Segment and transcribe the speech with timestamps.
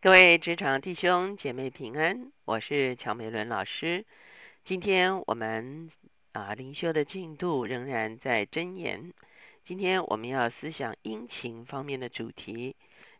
[0.00, 4.04] 各位职场弟兄姐妹平安，我是乔美伦老师。
[4.64, 5.90] 今天我们
[6.30, 9.12] 啊灵修的进度仍然在箴言。
[9.66, 12.76] 今天我们要思想殷勤方面的主题。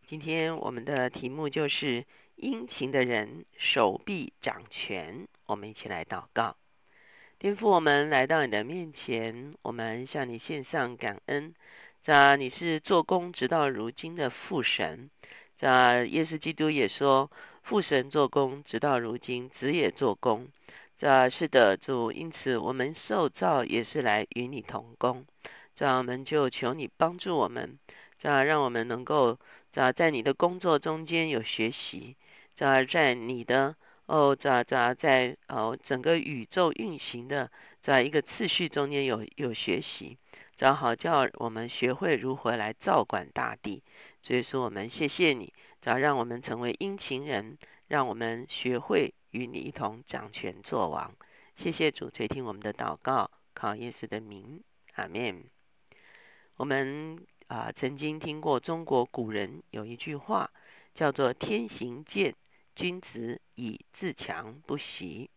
[0.06, 2.04] 今天我们的题目就是
[2.36, 5.26] 殷勤的人手臂掌权。
[5.46, 6.54] 我们一起来祷告，
[7.40, 11.56] 天父，我们来到你的面前，我们向你献上感恩。
[12.04, 15.10] 啊，你是做工直到如今的父神。
[15.58, 17.30] 这耶稣基督也说，
[17.62, 20.48] 父神做工，直到如今，子也做工。
[20.98, 25.26] 这是的，主，因此我们受造也是来与你同工。
[25.76, 27.78] 这我们就求你帮助我们，
[28.20, 29.38] 这让我们能够
[29.72, 32.16] 这在你的工作中间有学习。
[32.56, 37.50] 这在你的哦，这这在哦整个宇宙运行的
[37.84, 40.18] 在一个次序中间有有学习，
[40.58, 43.82] 正好叫我们学会如何来照管大地。
[44.22, 51.14] 所以说，我们谢谢你，只要让我们成为殷勤人，让我们学会与你一同掌权作王。
[51.56, 54.62] 谢谢主垂听我们的祷告，靠耶稣的名，
[54.96, 55.44] 阿门。
[56.56, 60.50] 我们啊，曾经听过中国古人有一句话，
[60.94, 62.34] 叫做“天行健，
[62.74, 65.30] 君子以自强不息”。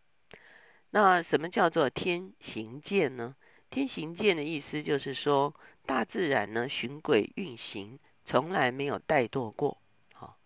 [0.89, 3.35] 那什么叫做天行健呢？
[3.71, 5.55] 天行健的意思就是说，
[5.87, 7.97] 大自然呢循轨运行。
[8.27, 9.79] 从来没有怠惰过，
[10.13, 10.37] 好，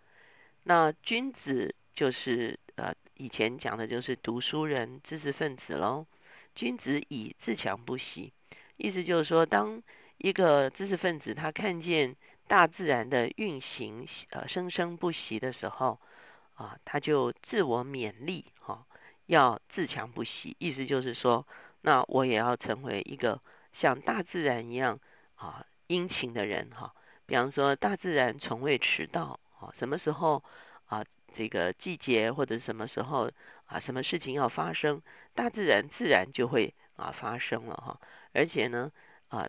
[0.64, 6.08] 那君子就是呃以前讲的就是读书人、知识分子喽。
[6.56, 8.32] 君子以自强不息，
[8.78, 9.84] 意思就是说，当
[10.18, 12.16] 一个知识分子他看见
[12.48, 16.00] 大自然的运行呃生生不息的时候
[16.56, 18.86] 啊，他就自我勉励哈，
[19.26, 20.56] 要自强不息。
[20.60, 21.46] 意思就是说，
[21.86, 23.40] 那我也要成为一个
[23.74, 25.00] 像大自然一样
[25.36, 26.96] 啊殷勤的人哈。
[27.28, 30.44] 比方说，大自然从未迟到啊，什么时候
[30.88, 31.06] 啊，
[31.38, 33.30] 这个季节或者什么时候
[33.68, 35.04] 啊，什么事情要发生，
[35.36, 38.00] 大自然自然就会啊发生了哈。
[38.34, 38.92] 而且呢
[39.28, 39.48] 啊，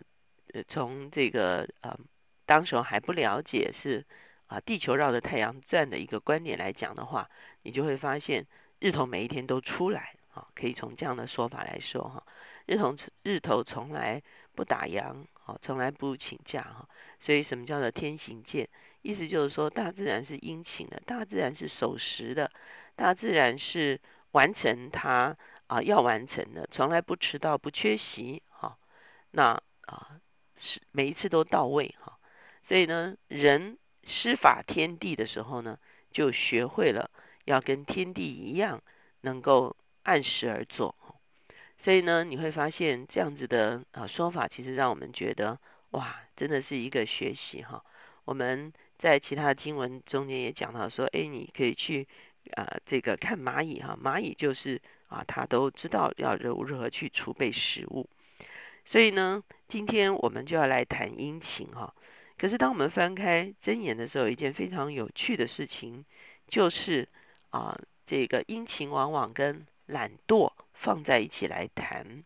[0.67, 1.97] 从这个呃，
[2.45, 4.05] 当时候还不了解是
[4.45, 7.31] 啊，地球绕着太阳转的一个观点来讲的话，
[7.63, 8.45] 你就会发现
[8.79, 12.23] 日头每一天都出来啊，可以从这样的说法来说哈，
[12.67, 14.21] 日头日头从来
[14.55, 16.87] 不打烊，好，从来不请假哈。
[17.21, 18.69] 所以，什么叫做天行健？
[19.01, 22.51] 意思就是说，大自然是殷勤的，大自然是守时的，
[22.95, 23.99] 大自然是
[24.31, 28.77] 完成它啊要完成的，从来不迟到、不缺席哈。
[29.31, 30.19] 那啊
[30.59, 32.19] 是每一次都到位哈。
[32.67, 35.79] 所以呢，人施法天地的时候呢，
[36.11, 37.09] 就学会了
[37.45, 38.83] 要跟天地一样，
[39.21, 39.75] 能够
[40.07, 40.95] 按时而做。
[41.83, 45.59] 所以呢，你会发现这样子的啊说法，其实让我们觉得。
[45.91, 47.81] 哇，真的是一个学习哈！
[48.25, 52.09] 我们在其他的经文中间也讲到说，哎，你可以去
[52.57, 58.09] 啊，这个看蚂蚁哈，蚂蚁就是啊，它都知道要如如何去储备食物。
[58.87, 61.95] 所以呢，今天我们就要来谈殷勤哈。
[62.37, 66.03] 可是当我们翻开真言的时候，一件非常有趣的事情
[66.49, 67.07] 就是
[67.49, 72.23] 啊，这个殷勤往往跟懒惰放在一起来谈。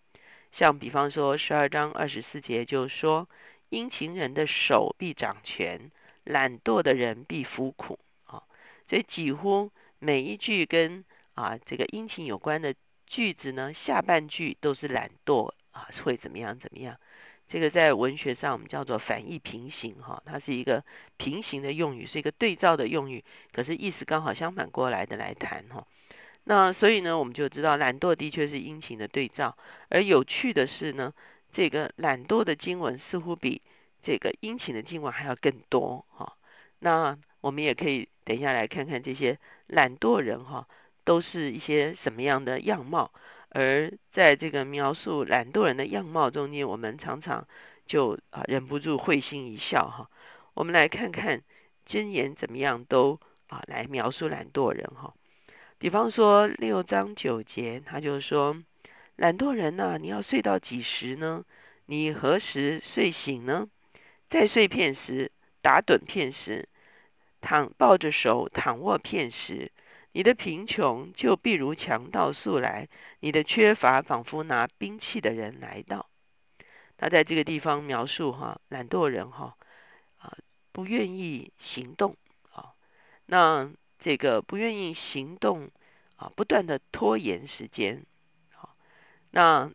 [0.51, 3.29] 像比方说十二章二十四节就说。
[3.73, 5.91] 殷勤人的手必掌权，
[6.25, 8.43] 懒惰的人必服苦啊！
[8.89, 11.05] 所以几乎每一句跟
[11.35, 12.75] 啊这个殷勤有关的
[13.07, 16.97] 句子呢，下半句都是懒惰啊会怎么样怎么样？
[17.47, 20.83] 这个在文学上我们叫做反义平行哈，它是一个
[21.15, 23.23] 平行的用语，是一个对照的用语，
[23.53, 25.87] 可是意思刚好相反过来的来谈哈。
[26.51, 29.55] 那所以呢，我们就知道懒惰的确是殷勤的对照，
[29.87, 31.13] 而有趣的是呢。
[31.53, 33.61] 这个懒惰的经文似乎比
[34.03, 36.33] 这个殷勤的经文还要更多哈。
[36.79, 40.67] 那我们也可以等一下来看看这些懒惰人哈，
[41.05, 43.11] 都是一些什么样的样貌。
[43.49, 47.47] 而在这个描述懒惰人的样貌中间，我们常常
[47.87, 50.09] 就啊忍不住会心一笑哈。
[50.53, 51.43] 我们来看看
[51.87, 55.13] 箴言怎么样都啊来描述懒惰人哈。
[55.81, 58.63] 比方说六章九节，他就说。
[59.15, 61.43] 懒惰人呐，你要睡到几时呢？
[61.87, 63.67] 你何时睡醒呢？
[64.29, 65.31] 再睡片时，
[65.63, 66.69] 打盹片时，
[67.41, 69.71] 躺抱着手躺卧片时，
[70.11, 72.87] 你的贫穷就必如强盗速来，
[73.19, 76.07] 你的缺乏仿佛拿兵器的人来到。
[76.97, 79.55] 他在这个地方描述哈，懒惰人哈
[80.19, 80.37] 啊，
[80.71, 82.15] 不愿意行动
[82.53, 82.73] 啊，
[83.25, 85.71] 那这个不愿意行动
[86.17, 88.03] 啊，不断的拖延时间。
[89.31, 89.71] 那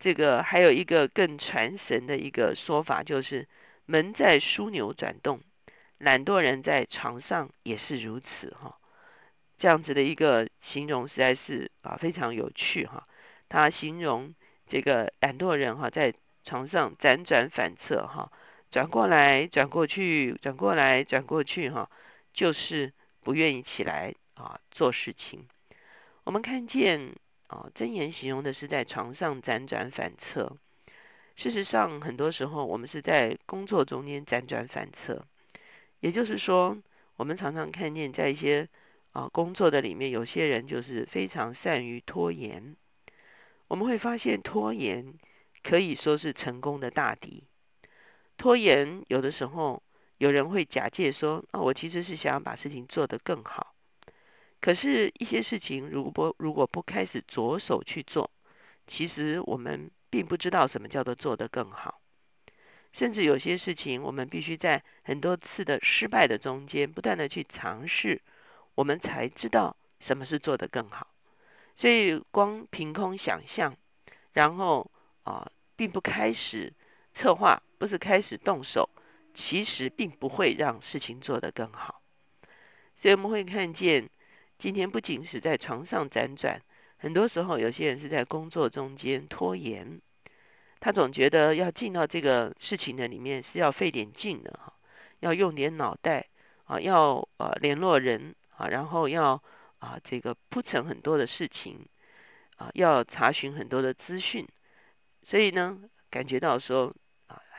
[0.00, 3.48] 这个还有一个更传神的一个说法，就是
[3.86, 5.40] 门在枢纽转动，
[5.98, 8.76] 懒惰人在床上也是如此哈。
[9.58, 13.06] 这样子的一个形容实在是啊非常有趣哈。
[13.48, 14.34] 他形容
[14.68, 16.12] 这个懒惰人哈，在
[16.44, 18.32] 床上辗转反侧哈，
[18.72, 21.88] 转过来转过去，转过来转过去哈，
[22.34, 22.92] 就是
[23.22, 25.46] 不愿意起来啊做事情。
[26.24, 27.14] 我们看见
[27.48, 30.56] 啊真言形容的是在床上辗转反侧。
[31.36, 35.24] 事实上，很多时候我们是在工作中间辗转反侧。
[36.00, 36.76] 也就是说，
[37.16, 38.68] 我们常常看见在一些
[39.12, 42.76] 啊工作的里面，有些人就是非常善于拖延。
[43.68, 45.14] 我们会发现拖延
[45.62, 47.44] 可以说是成功的大敌。
[48.36, 49.82] 拖延有的时候
[50.22, 53.74] 有人会假借说啊，我其实是想要把事情做得更好。
[54.60, 58.30] 可是，一些事情如果如果不开始着手去做，
[58.86, 62.00] 其实我们并不知道什么叫做做得更好。
[62.92, 68.22] 甚至有些事情，我们必须在很多次的失败的中间，不断的去尝试，
[68.76, 71.08] 我们才知道什么是做得更好。
[71.78, 73.76] 所以，光凭空想象，
[74.32, 74.88] 然后
[75.24, 76.72] 啊，并不开始
[77.16, 78.88] 策划，不是开始动手，
[79.34, 82.00] 其实并不会让事情做得更好。
[83.00, 84.08] 所以，我们会看见，
[84.58, 86.62] 今天不仅是在床上辗转，
[86.98, 90.00] 很多时候有些人是在工作中间拖延，
[90.80, 94.74] 他总觉得要进到这个事情的里面是要费点劲的哈，
[95.20, 96.28] 要用点脑袋
[96.64, 99.42] 啊，要呃联络人啊，然后要。
[99.82, 101.86] 啊，这个铺陈很多的事情
[102.56, 104.46] 啊，要查询很多的资讯，
[105.26, 105.76] 所以呢，
[106.08, 106.94] 感觉到说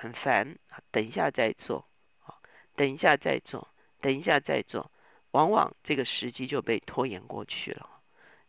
[0.04, 0.58] 很烦，
[0.92, 1.88] 等一下再做，
[2.26, 2.36] 啊，
[2.76, 3.70] 等一下再做，
[4.02, 4.92] 等一下再做，
[5.32, 7.90] 往往这个时机就被拖延过去了。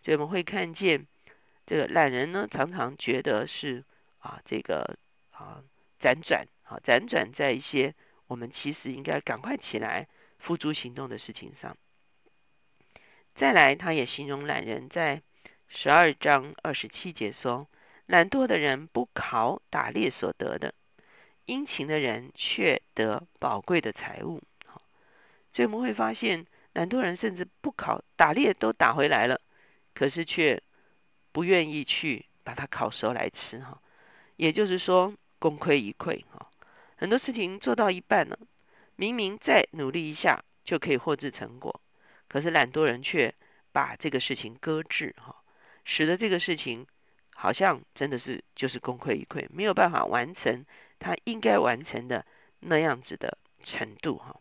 [0.02, 1.06] 所以我们会看见
[1.64, 3.84] 这个懒人呢，常常觉得是
[4.18, 4.98] 啊这个
[5.30, 5.62] 啊
[6.00, 7.94] 辗转啊辗转在一些
[8.26, 10.08] 我们其实应该赶快起来
[10.40, 11.76] 付诸行动的事情上。
[13.36, 15.22] 再来，他也形容懒人在
[15.68, 17.68] 十二章二十七节说
[18.06, 20.74] ：“懒惰的人不考打猎所得的，
[21.46, 24.43] 殷勤的人却得宝贵的财物。”
[25.55, 29.41] 所以我们会发现，懒惰人甚至不考打猎都打回来了，
[29.94, 30.62] 可是却
[31.31, 33.61] 不愿意去把它烤熟来吃。
[33.61, 33.81] 哈，
[34.37, 36.25] 也就是说，功亏一篑。
[36.32, 36.49] 哈，
[36.96, 38.37] 很多事情做到一半了，
[38.96, 41.81] 明明再努力一下就可以获知成果。
[42.26, 43.32] 可是懒惰人却
[43.70, 45.37] 把这个事情搁置，哈，
[45.85, 46.88] 使得这个事情
[47.44, 50.64] 好像真的是就是功亏一篑，没有办法完成
[50.99, 52.25] 他应该完成的
[52.58, 54.37] 那样子的程度，哈。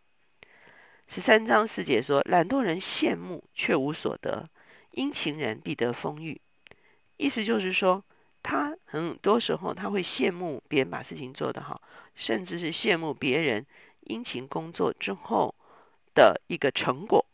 [1.14, 4.48] 十三章四节说，懒惰人羡慕却无所得，
[4.92, 6.40] 殷勤人必得丰裕。
[7.18, 8.06] 意思就是说，
[8.42, 11.82] 他很多时候他会羡慕别人把事情做得好，
[12.16, 13.66] 甚至是羡慕别人
[14.00, 15.56] 殷勤工作之后
[16.16, 17.26] 的一个成果。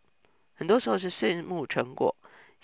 [0.55, 2.15] 很多时候是羡慕成果，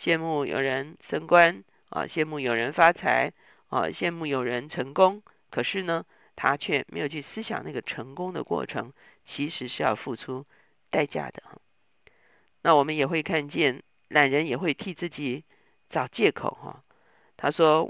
[0.01, 3.33] 羡慕有人升官啊，羡慕有人发财
[3.69, 5.23] 啊，羡慕有人成功。
[5.49, 6.05] 可是呢，
[6.35, 8.93] 他却没有去思想那个成功的过程，
[9.25, 10.45] 其实是要付出
[10.89, 11.43] 代价的。
[12.61, 15.43] 那我们也会看见，懒人也会替自己
[15.89, 16.83] 找借口哈。
[17.37, 17.89] 他说：“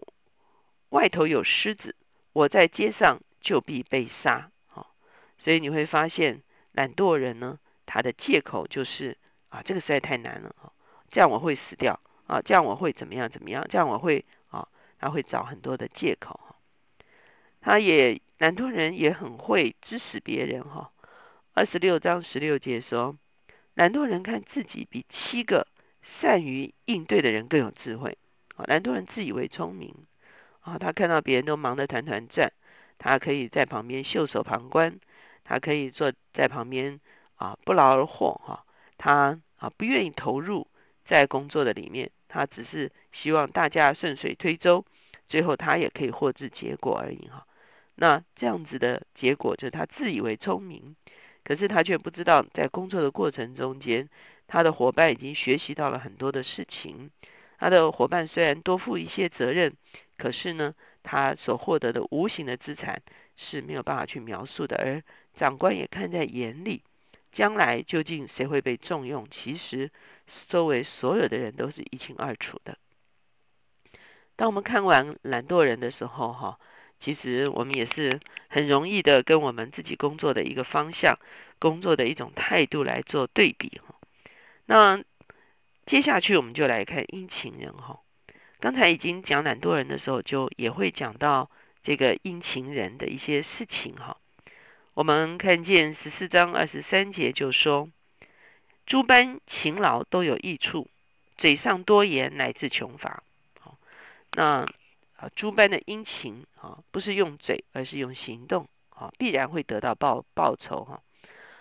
[0.89, 1.95] 外头有狮子，
[2.33, 4.88] 我在街上就必被杀。”哈，
[5.44, 9.18] 所以你会发现，懒惰人呢，他的借口就是。
[9.50, 10.74] 啊，这个实在太难了啊！
[11.12, 12.42] 这样我会死掉啊！
[12.42, 13.66] 这样我会怎么样怎么样？
[13.70, 14.68] 这样我会啊，
[15.00, 16.40] 他会找很多的借口。
[17.62, 20.92] 他也懒惰人也很会指使别人哈。
[21.54, 23.18] 二十六章十六节说，
[23.74, 25.68] 懒惰人看自己比七个
[26.20, 28.18] 善于应对的人更有智慧
[28.56, 28.66] 啊。
[28.68, 29.96] 懒惰人自以为聪明
[30.62, 32.52] 啊，他看到别人都忙得团团转，
[32.98, 35.00] 他可以在旁边袖手旁观，
[35.44, 37.00] 他可以坐在旁边
[37.36, 38.66] 啊不劳而获哈。
[38.98, 40.68] 他啊，不愿意投入
[41.06, 44.85] 在工作的里面，他只是希望大家顺水推舟，
[45.30, 47.45] 最后他也可以获知结果而已哈。
[47.95, 50.95] 那这样子的结果就是他自以为聪明，
[51.44, 54.09] 可是他却不知道在工作的过程中间，
[54.47, 57.09] 他的伙伴已经学习到了很多的事情。
[57.57, 59.74] 他的伙伴虽然多负一些责任，
[60.18, 63.02] 可是呢，他所获得的无形的资产
[63.38, 65.02] 是没有办法去描述的，而
[65.38, 66.81] 长官也看在眼里。
[67.35, 69.27] 将来究竟谁会被重用？
[69.30, 69.92] 其实
[70.47, 72.77] 周围所有的人都是一清二楚的。
[74.37, 76.59] 当我们看完懒惰人的时候，哈，
[77.01, 81.19] 其实我们也是很容易的跟我们自己工作的一个方向、
[81.59, 83.95] 工作的一种态度来做对比，哈。
[84.65, 85.04] 那
[85.85, 87.99] 接下去我们就来看殷勤人，哈。
[88.61, 91.51] 刚才已经讲懒惰人的时候，就也会讲到
[91.83, 94.18] 这个殷勤人的一些事情，哈。
[94.95, 97.90] 我们看见十四章二十三节就说
[98.87, 100.90] ：“诸般勤劳都有益处，
[101.37, 103.21] 嘴上多言乃至穷乏。”，
[104.31, 104.66] 那
[105.18, 111.02] 啊，诸般的殷勤啊，不是用嘴，而是用行动啊，必然会得到报报酬哈。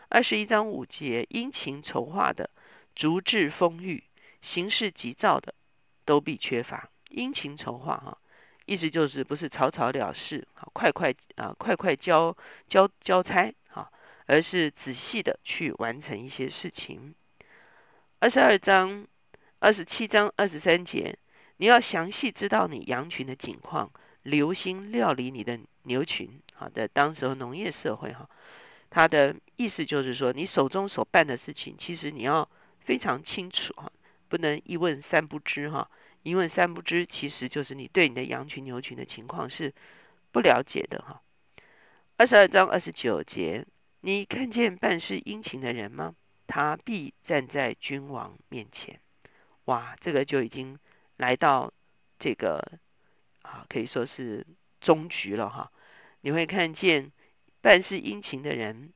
[0.08, 2.50] 二十一章五节，殷勤筹划的，
[2.94, 4.04] 足智丰裕，
[4.42, 5.54] 行事急躁的，
[6.04, 6.88] 都必缺乏。
[7.10, 8.18] 殷勤筹划哈。
[8.66, 12.37] 意思就是不是草草了事，好快快啊快快交
[12.68, 13.90] 交交差啊，
[14.26, 17.14] 而是仔细的去完成一些事情。
[18.21, 19.06] 二十二章、
[19.59, 21.18] 二十七章、二十三节，
[21.59, 23.90] 你要详细知道你羊群的景况，
[24.23, 26.40] 留心料理你的牛群。
[26.54, 28.30] 好的，当时候农业社会哈，
[28.88, 32.49] 它的意思就是说，你手中所办的事情，其实你要
[32.80, 33.92] 非常清楚哈，
[34.28, 35.90] 不能一问三不知哈。
[36.24, 39.74] 一问三不知，其实就是你对你的羊群牛群的情况是
[40.32, 41.20] 不了解的哈。
[42.16, 43.66] 二十二章二十九节，
[44.00, 46.14] 你看见办事殷勤的人吗？
[46.46, 49.00] 他必站在君王面前。
[49.66, 50.78] 哇，这个就已经
[51.18, 51.72] 来到
[52.18, 52.78] 这个
[53.42, 54.46] 啊，可以说是
[54.80, 55.72] 终局了哈。
[56.22, 57.12] 你会看见
[57.60, 58.92] 办事殷勤的人，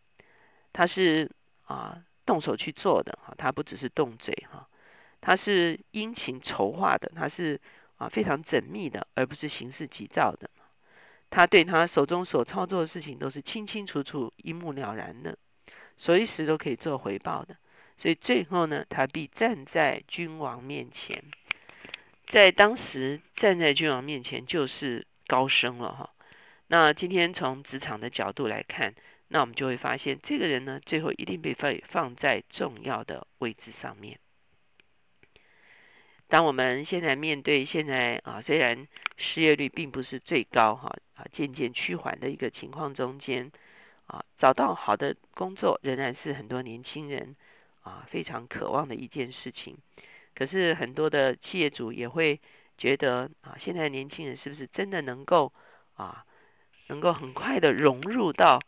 [0.72, 1.32] 他是
[1.66, 4.67] 啊动手去做的哈，他不只是动嘴哈。
[5.20, 7.60] 他是殷勤筹划的，他是
[7.96, 10.50] 啊非常缜密的，而不是形式急躁的。
[11.30, 15.36] 他对他手中所操作的事情都是清清楚楚、一目了然的，
[15.96, 17.56] 随时都可以做回报的。
[17.98, 21.24] 所以最后呢，他必站在君王面前。
[22.28, 26.10] 在当时站在君王面前就是高升了哈。
[26.66, 28.94] 那今天从职场的角度来看，
[29.28, 34.18] 那我们就会发现，这个人呢，最后一定被放放在重要的位置上面。
[36.28, 43.50] 当我们现在面对现在啊，虽然失业率并不是最高哈啊，渐渐趋缓的一个情况中间
[44.06, 47.34] 啊，找到好的工作仍然是很多年轻人
[47.82, 49.78] 啊非常渴望的一件事情。
[50.34, 52.40] 可是很多的企业主也会
[52.76, 55.54] 觉得啊，现在年轻人是不是真的能够
[55.96, 56.26] 啊，
[56.88, 58.60] 能够很快的融入到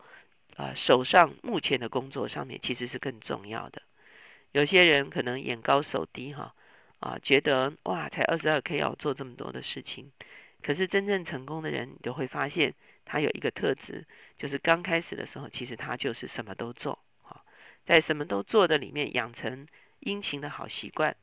[0.55, 3.83] 啊手上目前的工作上面，其实是更重要的。
[4.51, 6.55] 有些人可能眼高手低哈。
[7.01, 10.11] 啊觉得哇，才二十二 K 要做这么多的事情，
[10.61, 14.05] 可是真正成功的人，你就会发现他有一个特质，
[14.37, 17.41] 就是刚开始的时候，其实他就是什么都做，啊，
[17.87, 19.67] 在什么都做的里面养成
[19.99, 21.17] 殷勤的好习惯，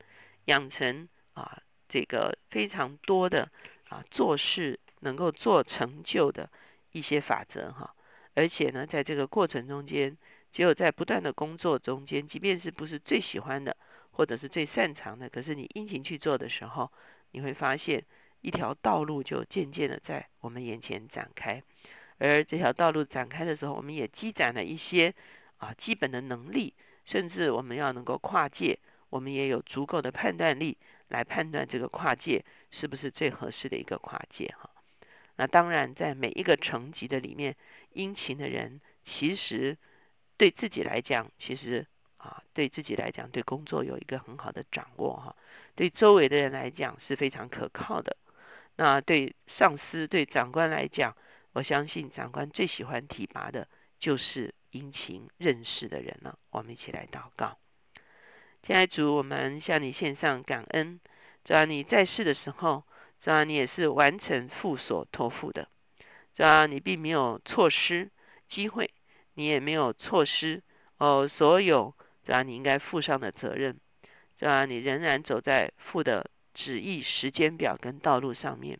[0.47, 3.49] 养成啊这个非常多的
[3.89, 6.51] 啊做事能够做成就的
[6.91, 7.95] 一些法则哈，
[8.35, 10.17] 而且呢，在这个过程中间，
[10.53, 13.77] 只有在不断的工作中间，即便是不是最喜欢的。
[14.19, 16.91] 或者是最擅长的，可是你殷勤去做的时候，
[17.31, 18.05] 你会发现
[18.41, 21.63] 一条道路就渐渐的在我们眼前展开。
[22.19, 25.15] 而这条道路展开的时候，我们也积攒了一些
[25.59, 34.69] 啊基本的能力，甚至我们要能够跨界，我们也有足够的判断力来判断这个跨界是不是最合适的一个跨界哈。
[35.37, 37.55] 那当然，在每一个层级的里面，
[37.93, 39.79] 殷勤的人其实
[40.37, 41.87] 对自己来讲，其实。
[42.19, 45.37] 啊，对自己来讲，对工作有一个很好的掌握哈；
[45.75, 48.17] 对周围的人来讲是非常可靠的。
[48.77, 51.17] 那对上司、对长官来讲，
[51.53, 56.39] 我相信长官最喜欢提拔的就是殷勤认识的人了。
[56.51, 57.59] 我们一起来祷告，
[58.63, 61.01] 亲爱的主，我们向你献上感恩。
[61.45, 62.85] 只要你在世的时候，
[63.23, 65.69] 只要你也是完成父所托付的，
[66.37, 68.11] 只要你并没有错失
[68.49, 68.91] 机会，
[69.35, 70.63] 你也没有错失
[70.99, 71.95] 哦所有。
[72.29, 73.81] 这样你应该负上的责任，
[74.37, 78.79] 这样你仍然走在父的旨意时间表跟道路上面。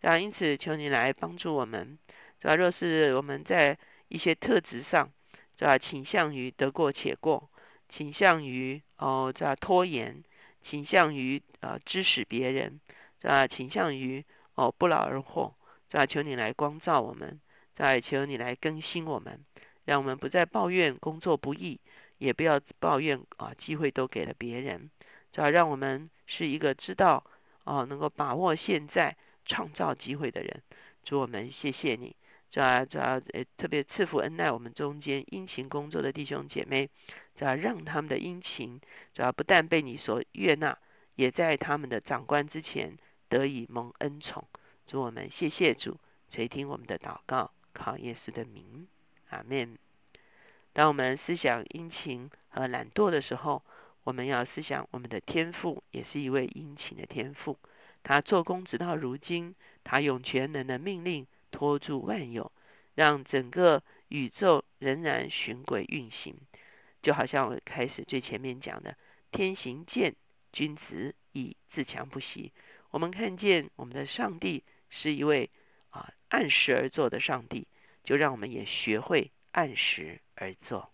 [0.00, 1.98] 这样因此求你来帮助我们。
[2.40, 3.76] 这样若是我们在
[4.06, 5.10] 一些特质上，
[5.56, 7.50] 这样倾向于得过且过，
[7.88, 10.22] 倾向于哦这样拖延，
[10.62, 12.80] 倾向于呃指使别人，
[13.20, 14.24] 这样倾向于
[14.54, 15.56] 哦不劳而获。
[15.90, 17.40] 这样求你来光照我们，
[17.74, 19.44] 再求你来更新我们，
[19.84, 21.80] 让我们不再抱怨工作不易。
[22.18, 24.90] 也不要抱怨啊，机会都给了别人，
[25.32, 27.24] 主要让我们是一个知道
[27.64, 30.62] 哦，能够把握现在创造机会的人。
[31.04, 32.16] 祝我们谢谢你，
[32.50, 36.88] 主要主要呃特别赐福恩待我们中间殷勤工作的弟兄姐妹，
[37.36, 38.80] 主要让他们的殷勤，
[39.14, 40.76] 主要不但被你所悦纳，
[41.14, 42.96] 也在他们的长官之前
[43.28, 44.48] 得以蒙恩宠。
[44.88, 45.98] 祝我们谢谢主
[46.30, 48.88] 垂听我们的祷告，靠耶稣的名，
[49.30, 49.85] 阿门。
[50.76, 53.62] 当我们思想殷勤和懒惰的时候，
[54.04, 57.58] 我们要思想我们的天赋也是一位殷勤的天赋。
[58.02, 59.54] 他做工直到如今，
[59.84, 62.52] 他用全能的命令托住万有，
[62.94, 66.36] 让整个宇宙仍然循轨运行。
[67.02, 68.98] 就好像我开始最前面讲的，
[69.32, 70.14] 天行健，
[70.52, 72.52] 君子以自强不息。
[72.90, 75.48] 我们看见我们的上帝是一位
[75.88, 77.66] 啊按时而做的上帝，
[78.04, 80.92] 就让我们也学会按时而做。